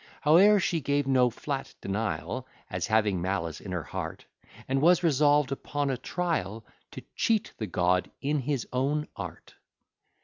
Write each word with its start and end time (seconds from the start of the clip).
Howe'er, 0.21 0.59
she 0.59 0.81
gave 0.81 1.05
no 1.05 1.29
flat 1.29 1.75
denial, 1.79 2.47
As 2.71 2.87
having 2.87 3.21
malice 3.21 3.61
in 3.61 3.71
her 3.71 3.83
heart; 3.83 4.25
And 4.67 4.81
was 4.81 5.03
resolv'd 5.03 5.51
upon 5.51 5.91
a 5.91 5.95
trial, 5.97 6.65
To 6.93 7.03
cheat 7.15 7.53
the 7.59 7.67
god 7.67 8.09
in 8.19 8.39
his 8.39 8.67
own 8.73 9.07
art. 9.15 9.53